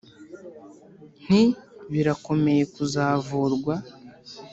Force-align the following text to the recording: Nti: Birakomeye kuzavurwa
Nti: 1.23 1.41
Birakomeye 1.91 2.63
kuzavurwa 2.73 3.75